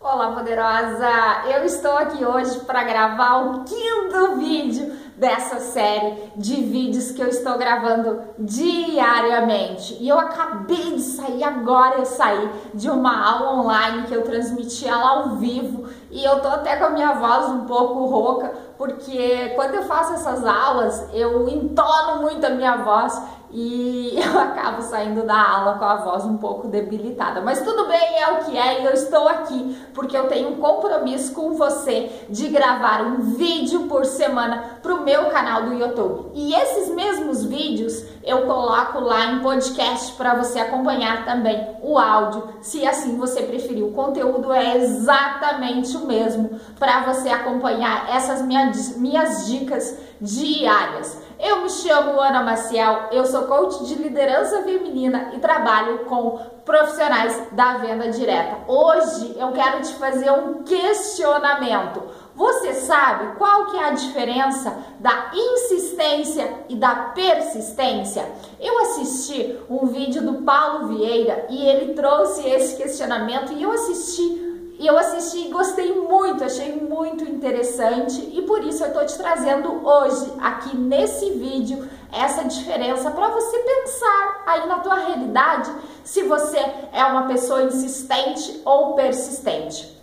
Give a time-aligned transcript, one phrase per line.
[0.00, 1.10] Olá, poderosa!
[1.48, 7.26] Eu estou aqui hoje para gravar o quinto vídeo dessa série de vídeos que eu
[7.26, 9.96] estou gravando diariamente.
[10.00, 14.86] E eu acabei de sair agora, eu saí de uma aula online que eu transmiti
[14.86, 19.52] ela ao vivo e eu tô até com a minha voz um pouco rouca, porque
[19.56, 23.20] quando eu faço essas aulas, eu entono muito a minha voz
[23.50, 27.40] e eu acabo saindo da aula com a voz um pouco debilitada.
[27.40, 30.56] Mas tudo bem, é o que é, e eu estou aqui porque eu tenho um
[30.56, 36.30] compromisso com você de gravar um vídeo por semana para o meu canal do YouTube.
[36.34, 42.48] E esses mesmos vídeos eu coloco lá em podcast para você acompanhar também o áudio,
[42.60, 43.82] se assim você preferir.
[43.82, 51.18] O conteúdo é exatamente o mesmo para você acompanhar essas minhas, minhas dicas diárias.
[51.38, 57.48] Eu me chamo Ana Maciel, eu sou coach de liderança feminina e trabalho com profissionais
[57.52, 58.58] da venda direta.
[58.66, 62.02] Hoje eu quero te fazer um questionamento.
[62.34, 68.28] Você sabe qual que é a diferença da insistência e da persistência?
[68.60, 74.47] Eu assisti um vídeo do Paulo Vieira e ele trouxe esse questionamento e eu assisti
[74.78, 79.16] e eu assisti e gostei muito, achei muito interessante e por isso eu tô te
[79.18, 85.70] trazendo hoje aqui nesse vídeo essa diferença para você pensar aí na tua realidade
[86.04, 86.58] se você
[86.92, 89.98] é uma pessoa insistente ou persistente.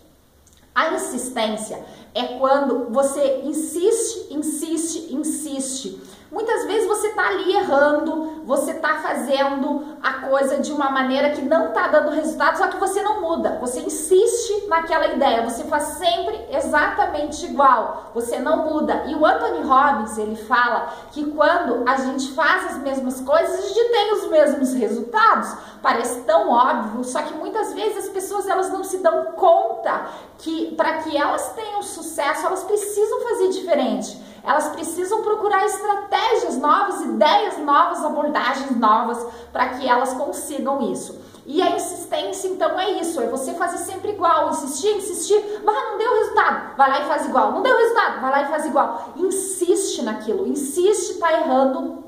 [0.73, 1.81] A insistência
[2.13, 6.01] é quando você insiste, insiste, insiste
[6.35, 6.94] Muitas vezes você
[7.27, 12.57] ali errando, você tá fazendo a coisa de uma maneira que não tá dando resultado,
[12.57, 13.57] só que você não muda.
[13.59, 18.11] Você insiste naquela ideia, você faz sempre exatamente igual.
[18.13, 19.05] Você não muda.
[19.07, 23.67] E o Anthony Robbins, ele fala que quando a gente faz as mesmas coisas, a
[23.67, 25.55] gente tem os mesmos resultados.
[25.81, 30.05] Parece tão óbvio, só que muitas vezes as pessoas elas não se dão conta
[30.37, 34.34] que para que elas tenham sucesso, elas precisam fazer diferente.
[34.45, 41.19] Elas precisam procurar estratégias novas, ideias novas, abordagens novas para que elas consigam isso.
[41.45, 45.97] E a insistência, então, é isso: é você fazer sempre igual, insistir, insistir, mas não
[45.97, 49.13] deu resultado, vai lá e faz igual, não deu resultado, vai lá e faz igual.
[49.15, 52.03] Insiste naquilo, insiste, tá errando,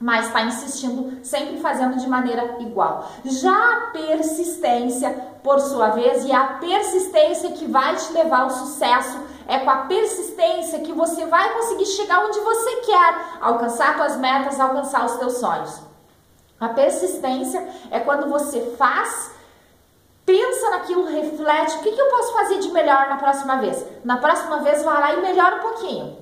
[0.00, 3.08] mas está insistindo, sempre fazendo de maneira igual.
[3.24, 5.10] Já a persistência,
[5.44, 9.16] por sua vez, e a persistência que vai te levar ao sucesso,
[9.46, 14.58] é com a persistência que você vai conseguir chegar onde você quer, alcançar suas metas,
[14.58, 15.80] alcançar os seus sonhos.
[16.60, 19.32] A persistência é quando você faz,
[20.24, 23.84] pensa naquilo, reflete, o que, que eu posso fazer de melhor na próxima vez?
[24.04, 26.18] Na próxima vez, vai lá e melhora um pouquinho.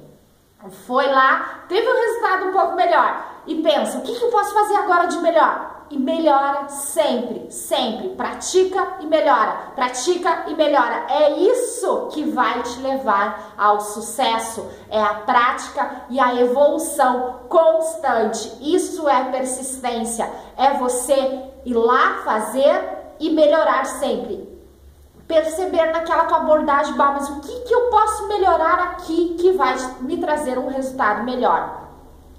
[0.86, 4.52] Foi lá, teve um resultado um pouco melhor e pensa: o que, que eu posso
[4.52, 5.79] fazer agora de melhor?
[5.90, 8.10] E melhora sempre, sempre.
[8.10, 11.06] Pratica e melhora, pratica e melhora.
[11.08, 14.70] É isso que vai te levar ao sucesso.
[14.88, 18.56] É a prática e a evolução constante.
[18.60, 20.30] Isso é persistência.
[20.56, 24.48] É você ir lá fazer e melhorar sempre
[25.30, 29.76] perceber naquela tua abordagem, bah, mas o que, que eu posso melhorar aqui que vai
[30.00, 31.89] me trazer um resultado melhor?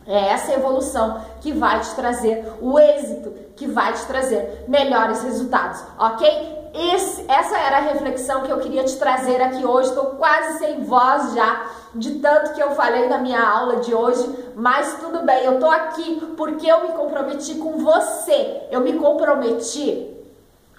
[0.06, 5.84] É essa evolução que vai te trazer o êxito, que vai te trazer melhores resultados,
[5.98, 6.62] ok?
[6.74, 9.90] Esse, essa era a reflexão que eu queria te trazer aqui hoje.
[9.90, 14.26] Estou quase sem voz já, de tanto que eu falei na minha aula de hoje,
[14.56, 18.64] mas tudo bem, eu tô aqui porque eu me comprometi com você.
[18.72, 20.21] Eu me comprometi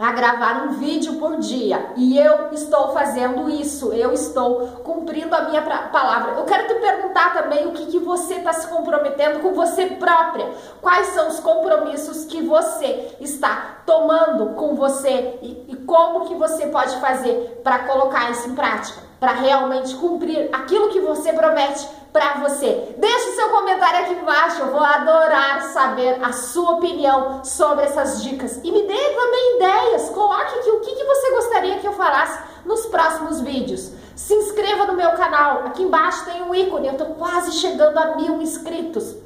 [0.02, 1.92] a gravar um vídeo por dia.
[1.96, 6.32] E eu estou fazendo isso, eu estou cumprindo a minha palavra.
[6.32, 10.50] Eu quero te perguntar também o que, que você está se comprometendo com você própria,
[10.80, 16.66] quais são os compromissos que você está tomando com você e, e como que você
[16.66, 22.34] pode fazer para colocar isso em prática, para realmente cumprir aquilo que você promete para
[22.40, 22.94] você.
[22.98, 28.60] Deixe seu comentário aqui embaixo, eu vou adorar saber a sua opinião sobre essas dicas.
[28.62, 32.38] E me dê também ideias, coloque aqui o que, que você gostaria que eu falasse
[32.64, 33.92] nos próximos vídeos.
[34.14, 38.16] Se inscreva no meu canal, aqui embaixo tem um ícone, eu tô quase chegando a
[38.16, 39.16] mil inscritos.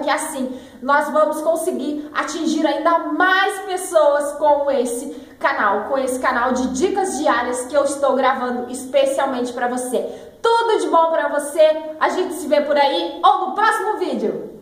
[0.00, 6.52] Que assim nós vamos conseguir atingir ainda mais pessoas com esse canal, com esse canal
[6.52, 9.98] de dicas diárias que eu estou gravando especialmente para você.
[10.42, 11.94] Tudo de bom para você.
[12.00, 14.55] A gente se vê por aí ou no próximo vídeo.